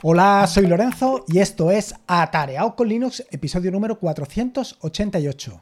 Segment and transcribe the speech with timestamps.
[0.00, 5.60] Hola, soy Lorenzo y esto es Atareado con Linux, episodio número 488.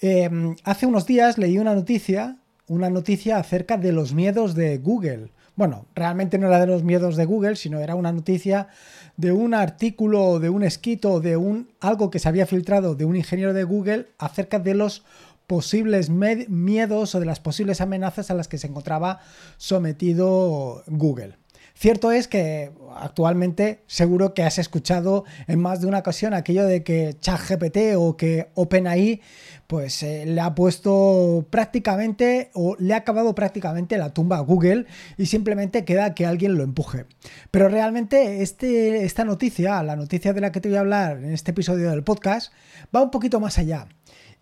[0.00, 2.36] Em, hace unos días leí una noticia,
[2.68, 5.32] una noticia acerca de los miedos de Google.
[5.56, 8.68] Bueno, realmente no era de los miedos de Google, sino era una noticia
[9.16, 13.16] de un artículo, de un escrito, de un algo que se había filtrado de un
[13.16, 15.02] ingeniero de Google acerca de los
[15.48, 19.18] posibles miedos o de las posibles amenazas a las que se encontraba
[19.56, 21.34] sometido Google.
[21.76, 26.84] Cierto es que actualmente seguro que has escuchado en más de una ocasión aquello de
[26.84, 29.20] que ChatGPT o que OpenAI
[29.66, 34.86] pues eh, le ha puesto prácticamente o le ha acabado prácticamente la tumba a Google
[35.18, 37.06] y simplemente queda que alguien lo empuje.
[37.50, 41.32] Pero realmente este, esta noticia, la noticia de la que te voy a hablar en
[41.32, 42.52] este episodio del podcast,
[42.94, 43.88] va un poquito más allá.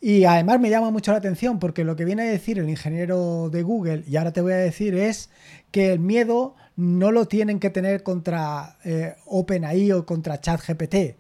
[0.05, 3.51] Y además me llama mucho la atención porque lo que viene a decir el ingeniero
[3.51, 5.31] de Google, y ahora te voy a decir, es
[5.71, 11.17] que el miedo no lo tienen que tener contra eh, OpenAI o contra ChatGPT.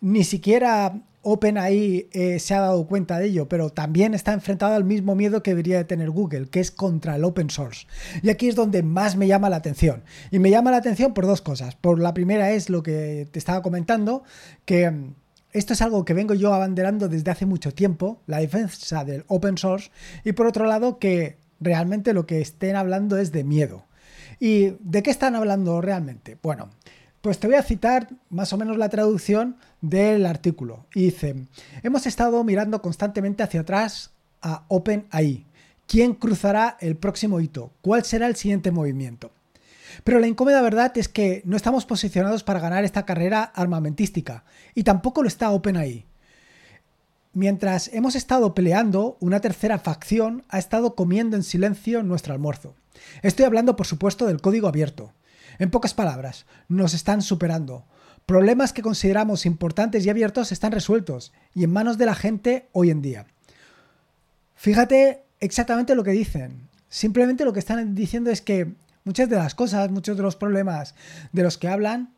[0.00, 4.84] Ni siquiera OpenAI eh, se ha dado cuenta de ello, pero también está enfrentado al
[4.84, 7.86] mismo miedo que debería de tener Google, que es contra el open source.
[8.22, 10.04] Y aquí es donde más me llama la atención.
[10.30, 11.76] Y me llama la atención por dos cosas.
[11.76, 14.22] Por la primera es lo que te estaba comentando,
[14.64, 15.14] que mm,
[15.52, 19.58] esto es algo que vengo yo abanderando desde hace mucho tiempo, la defensa del open
[19.58, 19.90] source,
[20.24, 23.84] y por otro lado que realmente lo que estén hablando es de miedo.
[24.40, 26.36] ¿Y de qué están hablando realmente?
[26.42, 26.70] Bueno,
[27.20, 30.86] pues te voy a citar más o menos la traducción del artículo.
[30.94, 31.46] Dice,
[31.82, 35.46] hemos estado mirando constantemente hacia atrás a OpenAI.
[35.86, 37.70] ¿Quién cruzará el próximo hito?
[37.80, 39.30] ¿Cuál será el siguiente movimiento?
[40.04, 44.84] Pero la incómoda verdad es que no estamos posicionados para ganar esta carrera armamentística y
[44.84, 46.06] tampoco lo está OpenAI.
[47.34, 52.74] Mientras hemos estado peleando, una tercera facción ha estado comiendo en silencio nuestro almuerzo.
[53.22, 55.14] Estoy hablando, por supuesto, del código abierto.
[55.58, 57.86] En pocas palabras, nos están superando.
[58.26, 62.90] Problemas que consideramos importantes y abiertos están resueltos y en manos de la gente hoy
[62.90, 63.26] en día.
[64.54, 66.68] Fíjate exactamente lo que dicen.
[66.88, 70.94] Simplemente lo que están diciendo es que muchas de las cosas, muchos de los problemas
[71.32, 72.14] de los que hablan,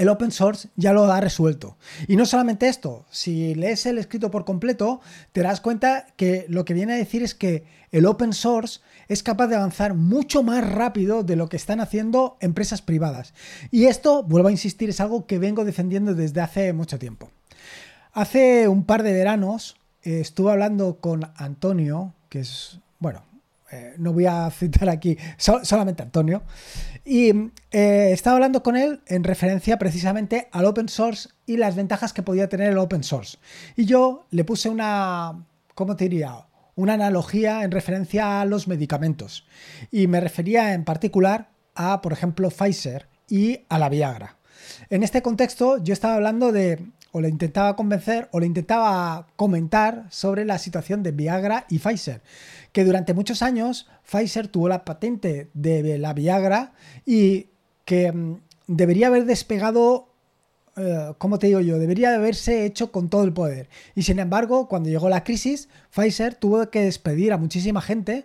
[0.00, 1.76] el open source ya lo ha resuelto.
[2.08, 5.02] Y no solamente esto, si lees el escrito por completo,
[5.32, 9.22] te das cuenta que lo que viene a decir es que el open source es
[9.22, 13.34] capaz de avanzar mucho más rápido de lo que están haciendo empresas privadas.
[13.70, 17.30] Y esto, vuelvo a insistir, es algo que vengo defendiendo desde hace mucho tiempo.
[18.12, 23.22] Hace un par de veranos eh, estuve hablando con Antonio, que es, bueno,
[23.72, 26.42] eh, no voy a citar aquí solamente Antonio,
[27.04, 27.30] y
[27.70, 32.22] eh, estaba hablando con él en referencia precisamente al open source y las ventajas que
[32.22, 33.38] podía tener el open source.
[33.76, 36.46] Y yo le puse una, ¿cómo te diría?
[36.74, 39.46] Una analogía en referencia a los medicamentos.
[39.90, 44.36] Y me refería en particular a, por ejemplo, Pfizer y a la Viagra.
[44.88, 50.06] En este contexto yo estaba hablando de o le intentaba convencer o le intentaba comentar
[50.10, 52.22] sobre la situación de Viagra y Pfizer,
[52.72, 56.72] que durante muchos años Pfizer tuvo la patente de la Viagra
[57.04, 57.48] y
[57.84, 60.10] que mm, debería haber despegado
[60.76, 61.78] eh, ¿cómo te digo yo?
[61.78, 63.68] Debería haberse hecho con todo el poder.
[63.94, 68.24] Y sin embargo, cuando llegó la crisis, Pfizer tuvo que despedir a muchísima gente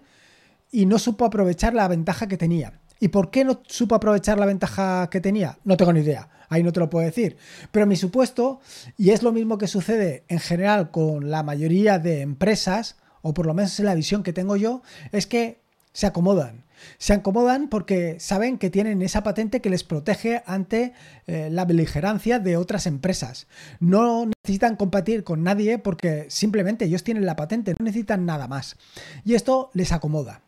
[0.72, 2.80] y no supo aprovechar la ventaja que tenía.
[3.00, 5.60] ¿Y por qué no supo aprovechar la ventaja que tenía?
[5.64, 7.38] No tengo ni idea, ahí no te lo puedo decir.
[7.72, 8.60] Pero mi supuesto,
[8.98, 13.46] y es lo mismo que sucede en general con la mayoría de empresas, o por
[13.46, 15.60] lo menos en la visión que tengo yo, es que
[15.92, 16.64] se acomodan.
[16.98, 20.94] Se acomodan porque saben que tienen esa patente que les protege ante
[21.26, 23.48] eh, la beligerancia de otras empresas.
[23.80, 28.78] No necesitan competir con nadie porque simplemente ellos tienen la patente, no necesitan nada más.
[29.24, 30.42] Y esto les acomoda.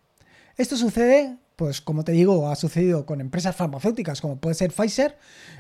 [0.58, 5.18] Esto sucede pues como te digo, ha sucedido con empresas farmacéuticas como puede ser Pfizer,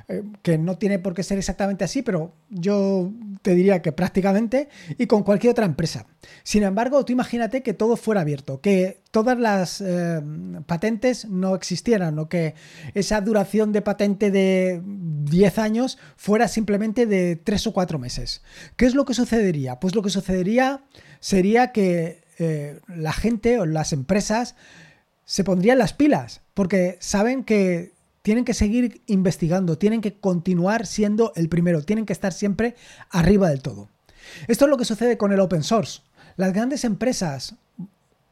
[0.08, 4.70] eh, que no tiene por qué ser exactamente así, pero yo te diría que prácticamente,
[5.00, 6.06] y con cualquier otra empresa.
[6.44, 10.22] Sin embargo, tú imagínate que todo fuera abierto, que todas las eh,
[10.68, 12.54] patentes no existieran o que
[12.94, 18.44] esa duración de patente de 10 años fuera simplemente de 3 o 4 meses.
[18.76, 19.80] ¿Qué es lo que sucedería?
[19.80, 20.84] Pues lo que sucedería
[21.20, 24.54] sería que eh, la gente o las empresas
[25.28, 27.92] se pondrían las pilas, porque saben que
[28.22, 32.76] tienen que seguir investigando, tienen que continuar siendo el primero, tienen que estar siempre
[33.10, 33.90] arriba del todo.
[34.48, 36.02] Esto es lo que sucede con el open source.
[36.38, 37.56] Las grandes empresas,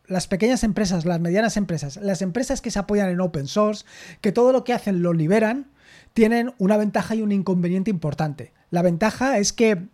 [0.08, 3.86] las pequeñas empresas, las medianas empresas, las empresas que se apoyan en open source,
[4.22, 5.68] que todo lo que hacen lo liberan,
[6.14, 8.54] tienen una ventaja y un inconveniente importante.
[8.70, 9.90] La ventaja es que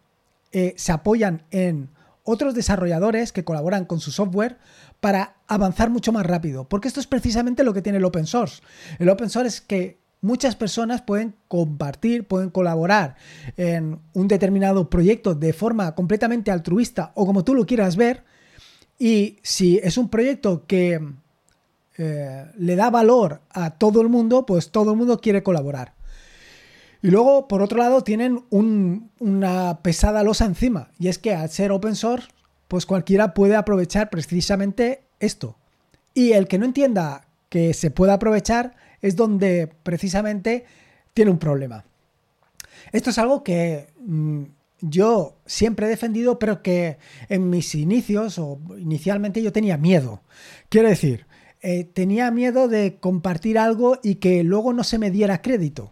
[0.52, 1.90] eh, se apoyan en
[2.32, 4.58] otros desarrolladores que colaboran con su software
[5.00, 6.68] para avanzar mucho más rápido.
[6.68, 8.62] Porque esto es precisamente lo que tiene el open source.
[9.00, 13.16] El open source es que muchas personas pueden compartir, pueden colaborar
[13.58, 18.24] en un determinado proyecto de forma completamente altruista o como tú lo quieras ver.
[18.98, 21.00] Y si es un proyecto que
[21.98, 25.94] eh, le da valor a todo el mundo, pues todo el mundo quiere colaborar.
[27.02, 30.92] Y luego, por otro lado, tienen una pesada losa encima.
[31.00, 32.28] Y es que al ser open source,
[32.68, 35.58] pues cualquiera puede aprovechar precisamente esto.
[36.14, 40.66] Y el que no entienda que se puede aprovechar es donde precisamente
[41.14, 41.86] tiene un problema.
[42.92, 44.44] Esto es algo que mm,
[44.82, 46.98] yo siempre he defendido, pero que
[47.30, 50.22] en mis inicios o inicialmente yo tenía miedo.
[50.70, 51.26] Quiero decir,
[51.62, 55.92] eh, tenía miedo de compartir algo y que luego no se me diera crédito.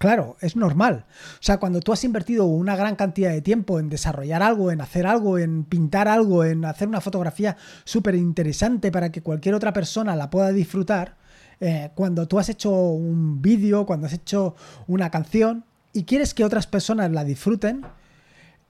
[0.00, 1.04] Claro, es normal.
[1.34, 4.80] O sea, cuando tú has invertido una gran cantidad de tiempo en desarrollar algo, en
[4.80, 9.74] hacer algo, en pintar algo, en hacer una fotografía súper interesante para que cualquier otra
[9.74, 11.18] persona la pueda disfrutar,
[11.60, 14.56] eh, cuando tú has hecho un vídeo, cuando has hecho
[14.86, 17.82] una canción y quieres que otras personas la disfruten,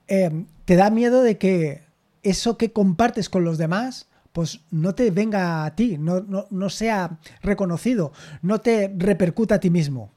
[0.08, 1.82] eh, te da miedo de que
[2.24, 7.18] eso que compartes con los demás pues no te venga a ti, no, no sea
[7.40, 8.12] reconocido,
[8.42, 10.10] no te repercuta a ti mismo.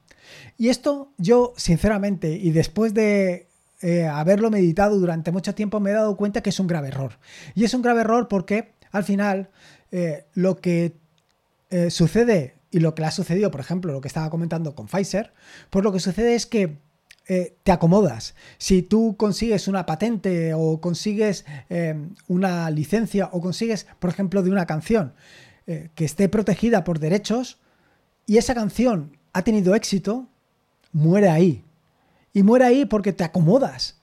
[0.56, 3.48] Y esto yo, sinceramente, y después de
[3.86, 7.18] eh, haberlo meditado durante mucho tiempo, me he dado cuenta que es un grave error.
[7.54, 9.50] Y es un grave error porque al final
[9.92, 10.96] eh, lo que
[11.68, 14.86] eh, sucede y lo que le ha sucedido, por ejemplo, lo que estaba comentando con
[14.86, 15.34] Pfizer,
[15.68, 16.78] pues lo que sucede es que
[17.26, 18.34] te acomodas.
[18.58, 21.46] Si tú consigues una patente o consigues
[22.28, 25.14] una licencia o consigues, por ejemplo, de una canción
[25.64, 27.60] que esté protegida por derechos
[28.26, 30.26] y esa canción ha tenido éxito,
[30.92, 31.62] muere ahí.
[32.32, 34.00] Y muere ahí porque te acomodas.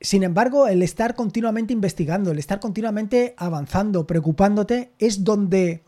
[0.00, 5.82] Sin embargo, el estar continuamente investigando, el estar continuamente avanzando, preocupándote, es donde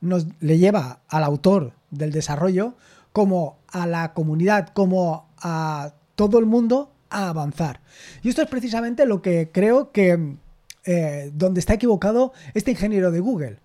[0.00, 2.74] nos le lleva al autor del desarrollo,
[3.12, 7.80] como a la comunidad, como a todo el mundo a avanzar.
[8.22, 10.36] Y esto es precisamente lo que creo que
[10.84, 13.58] eh, donde está equivocado este ingeniero de Google.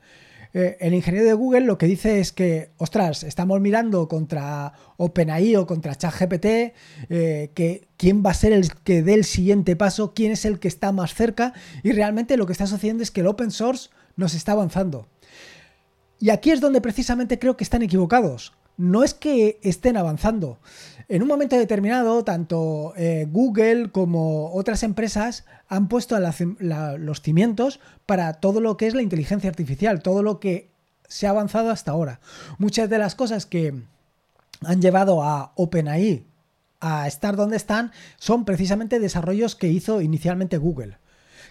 [0.54, 5.56] Eh, el ingeniero de Google lo que dice es que, ostras, estamos mirando contra OpenAI
[5.58, 6.46] o contra ChatGPT,
[7.10, 10.60] eh, que quién va a ser el que dé el siguiente paso, quién es el
[10.60, 11.54] que está más cerca,
[11.84, 15.08] y realmente lo que está sucediendo es que el open source nos está avanzando.
[16.20, 18.54] Y aquí es donde precisamente creo que están equivocados.
[18.80, 20.58] No es que estén avanzando,
[21.10, 28.36] en un momento determinado, tanto eh, Google como otras empresas han puesto los cimientos para
[28.36, 30.70] todo lo que es la inteligencia artificial, todo lo que
[31.08, 32.22] se ha avanzado hasta ahora.
[32.60, 33.74] Muchas de las cosas que
[34.64, 36.26] han llevado a OpenAI
[36.80, 41.00] a estar donde están son precisamente desarrollos que hizo inicialmente Google.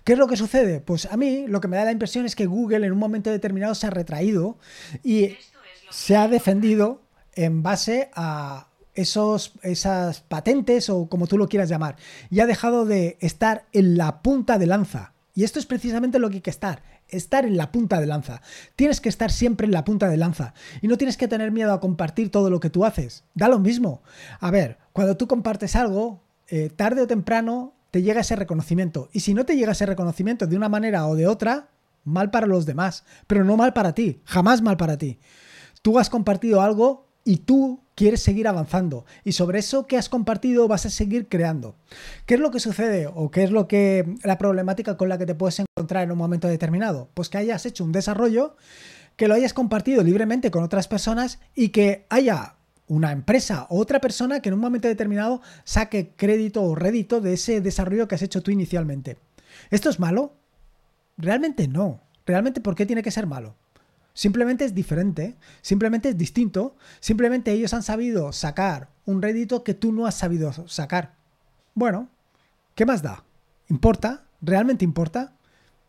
[0.05, 0.81] ¿Qué es lo que sucede?
[0.81, 3.29] Pues a mí lo que me da la impresión es que Google en un momento
[3.29, 4.57] determinado se ha retraído
[5.03, 5.37] y
[5.91, 7.03] se ha defendido
[7.39, 11.95] en base a esos, esas patentes o como tú lo quieras llamar,
[12.31, 15.13] y ha dejado de estar en la punta de lanza.
[15.35, 18.43] Y esto es precisamente lo que hay que estar, estar en la punta de lanza.
[18.75, 20.53] Tienes que estar siempre en la punta de lanza
[20.83, 23.23] y no tienes que tener miedo a compartir todo lo que tú haces.
[23.35, 24.03] Da lo mismo.
[24.41, 29.11] A ver, cuando tú compartes algo, eh, tarde o temprano te llega ese reconocimiento.
[29.13, 31.69] Y si no te llega ese reconocimiento de una manera o de otra,
[32.03, 35.21] mal para los demás, pero no mal para ti, jamás mal para ti.
[35.83, 40.67] Tú has compartido algo y tú quieres seguir avanzando y sobre eso que has compartido
[40.67, 41.75] vas a seguir creando.
[42.25, 45.27] ¿Qué es lo que sucede o qué es lo que la problemática con la que
[45.27, 47.11] te puedes encontrar en un momento determinado?
[47.13, 48.57] Pues que hayas hecho un desarrollo,
[49.17, 52.55] que lo hayas compartido libremente con otras personas y que haya
[52.87, 57.35] una empresa o otra persona que en un momento determinado saque crédito o rédito de
[57.35, 59.19] ese desarrollo que has hecho tú inicialmente.
[59.69, 60.33] ¿Esto es malo?
[61.19, 62.01] Realmente no.
[62.25, 63.55] Realmente, ¿por qué tiene que ser malo?
[64.19, 69.93] Simplemente es diferente, simplemente es distinto, simplemente ellos han sabido sacar un rédito que tú
[69.93, 71.15] no has sabido sacar.
[71.75, 72.09] Bueno,
[72.75, 73.23] ¿qué más da?
[73.69, 74.25] ¿Importa?
[74.43, 75.35] ¿Realmente importa?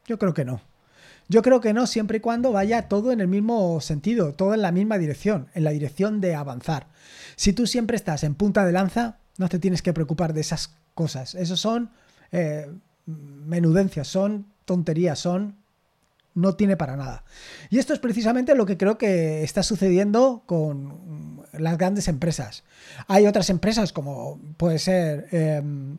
[0.06, 0.62] Yo creo que no.
[1.28, 4.62] Yo creo que no siempre y cuando vaya todo en el mismo sentido, todo en
[4.62, 6.86] la misma dirección, en la dirección de avanzar.
[7.36, 10.76] Si tú siempre estás en punta de lanza, no te tienes que preocupar de esas
[10.94, 11.34] cosas.
[11.34, 11.90] Esos son
[12.32, 12.72] eh,
[13.08, 15.56] menudencias, son tonterías, son
[16.34, 17.24] no tiene para nada.
[17.70, 22.64] Y esto es precisamente lo que creo que está sucediendo con las grandes empresas.
[23.08, 25.98] Hay otras empresas como puede ser em,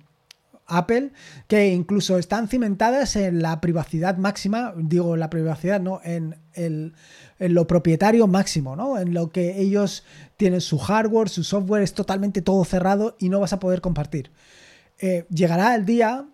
[0.67, 1.13] Apple
[1.49, 6.95] que incluso están cimentadas en la privacidad máxima, digo la privacidad, no, en, en
[7.39, 8.99] lo propietario máximo, ¿no?
[8.99, 10.05] En lo que ellos
[10.37, 14.31] tienen su hardware, su software, es totalmente todo cerrado y no vas a poder compartir.
[14.99, 16.27] Eh, llegará el día,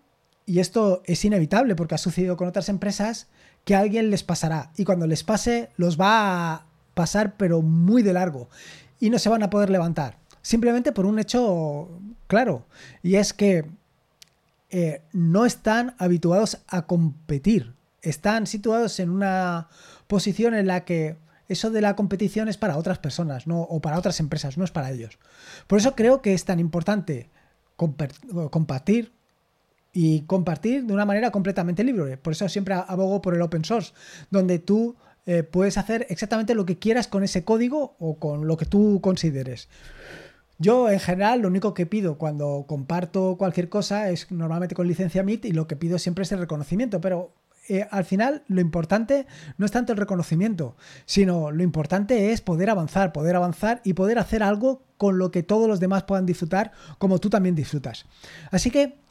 [0.47, 3.27] y esto es inevitable porque ha sucedido con otras empresas,
[3.65, 4.71] que a alguien les pasará.
[4.77, 8.49] Y cuando les pase, los va a pasar, pero muy de largo.
[8.99, 10.17] y no se van a poder levantar.
[10.41, 12.65] Simplemente por un hecho claro,
[13.03, 13.69] y es que
[14.71, 17.75] eh, no están habituados a competir.
[18.01, 19.67] Están situados en una
[20.07, 23.99] posición en la que eso de la competición es para otras personas no, o para
[23.99, 25.19] otras empresas, no es para ellos.
[25.67, 27.29] Por eso creo que es tan importante
[27.75, 29.16] compartir
[29.99, 32.17] y compartir de una manera completamente libre.
[32.17, 33.93] Por eso siempre abogo por el open source,
[34.29, 38.57] donde tú eh, puedes hacer exactamente lo que quieras con ese código o con lo
[38.57, 39.69] que tú consideres.
[40.59, 45.23] Yo en general lo único que pido cuando comparto cualquier cosa es normalmente con licencia
[45.23, 47.33] MIT y lo que pido siempre es el reconocimiento, pero
[47.67, 49.25] eh, al final lo importante
[49.57, 50.77] no es tanto el reconocimiento,
[51.07, 55.41] sino lo importante es poder avanzar, poder avanzar y poder hacer algo con lo que
[55.41, 58.05] todos los demás puedan disfrutar como tú también disfrutas.
[58.51, 59.06] Así que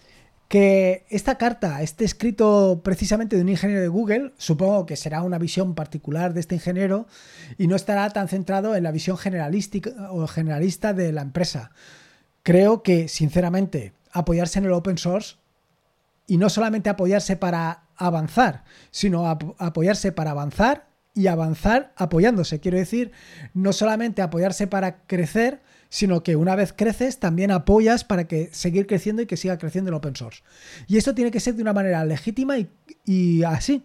[0.48, 5.38] que esta carta esté escrito precisamente de un ingeniero de Google, supongo que será una
[5.38, 7.06] visión particular de este ingeniero
[7.58, 11.72] y no estará tan centrado en la visión generalística o generalista de la empresa.
[12.44, 15.36] Creo que, sinceramente, apoyarse en el open source
[16.28, 22.60] y no solamente apoyarse para avanzar, sino apoyarse para avanzar y avanzar apoyándose.
[22.60, 23.10] Quiero decir,
[23.54, 28.86] no solamente apoyarse para crecer, sino que una vez creces también apoyas para que seguir
[28.86, 30.42] creciendo y que siga creciendo el open source.
[30.86, 32.56] Y esto tiene que ser de una manera legítima
[33.04, 33.84] y, así.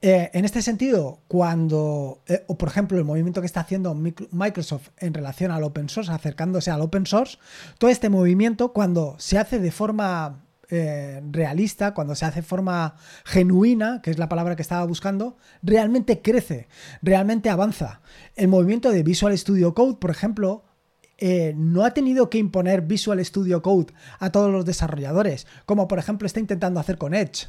[0.00, 4.90] Eh, en este sentido, cuando, eh, o por ejemplo, el movimiento que está haciendo Microsoft
[4.98, 7.38] en relación al open source, acercándose al open source,
[7.78, 14.02] todo este movimiento, cuando se hace de forma eh, realista, cuando se hace forma genuina,
[14.02, 16.68] que es la palabra que estaba buscando, realmente crece,
[17.02, 18.00] realmente avanza.
[18.36, 20.64] El movimiento de Visual Studio Code, por ejemplo,
[21.16, 25.98] eh, no ha tenido que imponer Visual Studio Code a todos los desarrolladores, como por
[25.98, 27.48] ejemplo está intentando hacer con Edge.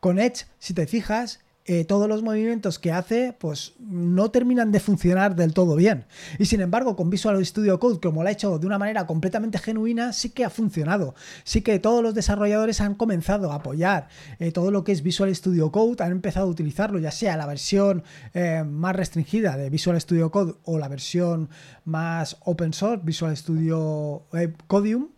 [0.00, 4.80] Con Edge, si te fijas, eh, todos los movimientos que hace pues no terminan de
[4.80, 6.04] funcionar del todo bien.
[6.38, 9.56] Y sin embargo, con Visual Studio Code, como lo ha hecho de una manera completamente
[9.58, 11.14] genuina, sí que ha funcionado.
[11.42, 14.08] Sí que todos los desarrolladores han comenzado a apoyar
[14.40, 17.46] eh, todo lo que es Visual Studio Code, han empezado a utilizarlo, ya sea la
[17.46, 18.02] versión
[18.34, 21.48] eh, más restringida de Visual Studio Code o la versión
[21.86, 24.24] más open source, Visual Studio
[24.66, 25.08] Codium,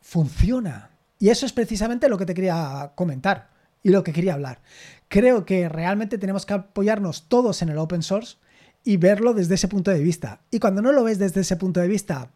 [0.00, 0.88] funciona.
[1.18, 3.50] Y eso es precisamente lo que te quería comentar
[3.82, 4.60] y lo que quería hablar
[5.10, 8.38] creo que realmente tenemos que apoyarnos todos en el open source
[8.84, 10.40] y verlo desde ese punto de vista.
[10.50, 12.30] Y cuando no lo ves desde ese punto de vista,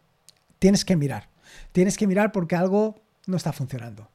[0.59, 1.29] tienes que mirar.
[1.71, 4.09] Tienes que mirar porque algo no está funcionando.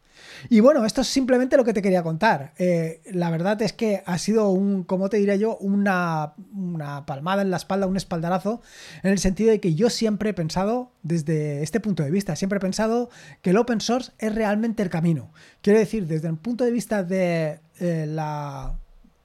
[0.48, 2.52] Y bueno, esto es simplemente lo que te quería contar.
[2.58, 7.42] Eh, la verdad es que ha sido un, como te diría yo, una, una, palmada
[7.42, 8.62] en la espalda, un espaldarazo,
[9.02, 12.56] en el sentido de que yo siempre he pensado, desde este punto de vista, siempre
[12.56, 13.10] he pensado
[13.42, 15.32] que el open source es realmente el camino.
[15.62, 18.79] Quiero decir, desde el punto de vista de eh, la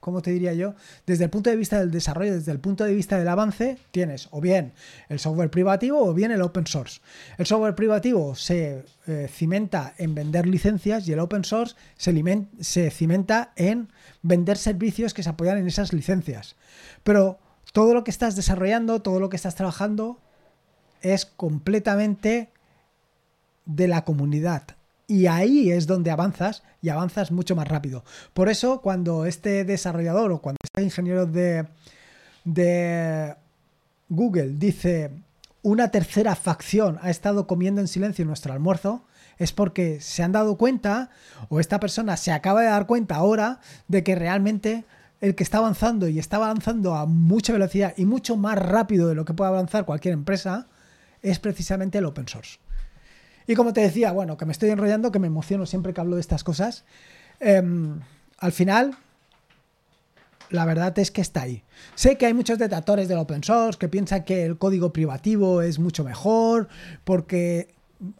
[0.06, 0.76] ¿cómo te diría yo?
[1.04, 4.28] Desde el punto de vista del desarrollo, desde el punto de vista del avance, tienes
[4.30, 4.72] o bien
[5.08, 7.00] el software privativo o bien el open source.
[7.38, 12.14] El software privativo se eh, cimenta en vender licencias y el open source se,
[12.60, 13.88] se cimenta en
[14.22, 16.54] vender servicios que se apoyan en esas licencias.
[17.02, 17.40] Pero
[17.72, 20.20] todo lo que estás desarrollando, todo lo que estás trabajando
[21.02, 22.52] es completamente
[23.64, 24.75] de la comunidad,
[25.06, 28.04] y ahí es donde avanzas y avanzas mucho más rápido.
[28.34, 31.66] Por eso, cuando este desarrollador o cuando este ingeniero de,
[32.44, 33.34] de
[34.08, 35.10] Google dice
[35.62, 39.04] una tercera facción ha estado comiendo en silencio nuestro almuerzo,
[39.38, 41.10] es porque se han dado cuenta
[41.48, 44.84] o esta persona se acaba de dar cuenta ahora de que realmente
[45.20, 49.14] el que está avanzando y está avanzando a mucha velocidad y mucho más rápido de
[49.14, 50.68] lo que puede avanzar cualquier empresa
[51.22, 52.58] es precisamente el open source.
[53.46, 56.16] Y como te decía, bueno, que me estoy enrollando, que me emociono siempre que hablo
[56.16, 56.84] de estas cosas.
[57.40, 58.00] Em,
[58.38, 58.96] al final,
[60.50, 61.62] la verdad es que está ahí.
[61.94, 65.78] Sé que hay muchos detractores del open source que piensan que el código privativo es
[65.78, 66.68] mucho mejor,
[67.04, 67.68] porque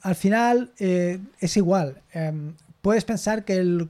[0.03, 2.03] al final eh, es igual.
[2.13, 3.89] Em, puedes pensar que el,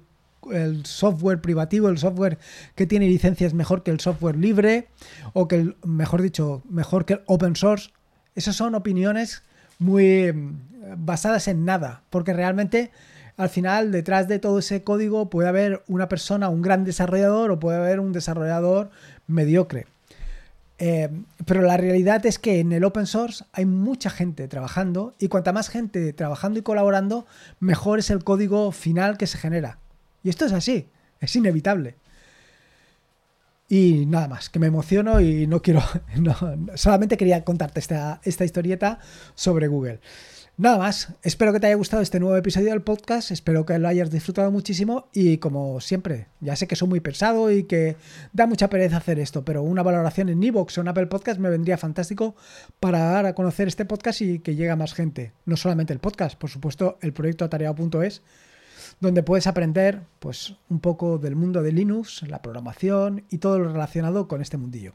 [0.51, 2.39] el, software privativo, el software
[2.75, 4.89] que tiene licencia es mejor que el software libre,
[5.33, 7.91] o que, el, mejor dicho, mejor que el open source.
[8.35, 9.43] Esas son opiniones
[9.79, 10.33] muy
[10.97, 12.91] basadas en nada, porque realmente
[13.37, 17.61] al final detrás de todo ese código puede haber una persona, un gran desarrollador o
[17.61, 18.91] puede haber un desarrollador
[19.27, 19.87] mediocre.
[20.79, 21.09] Eh,
[21.47, 25.53] pero la realidad es que en el open source hay mucha gente trabajando y cuanta
[25.53, 27.27] más gente trabajando y colaborando,
[27.61, 29.79] mejor es el código final que se genera.
[30.23, 30.89] Y esto es así,
[31.21, 31.97] es inevitable.
[33.69, 35.83] Y nada más, que me emociono y no quiero,
[36.75, 39.01] solamente quería contarte esta, esta historieta
[39.35, 40.01] sobre Google.
[40.59, 43.89] Nada más, espero que te haya gustado este nuevo episodio del podcast, espero que lo
[43.89, 47.97] hayas disfrutado muchísimo y como siempre, ya sé que soy muy pesado y que
[48.33, 51.51] da mucha pereza hacer esto, pero una valoración en Evox o en Apple Podcast me
[51.51, 52.37] vendría fantástico
[52.81, 55.35] para dar a conocer este podcast y que llegue a más gente.
[55.45, 58.23] No solamente el podcast, por supuesto el proyecto atareado.es,
[58.99, 63.71] donde puedes aprender pues, un poco del mundo de Linux, la programación y todo lo
[63.71, 64.95] relacionado con este mundillo.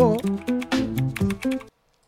[0.00, 0.79] habló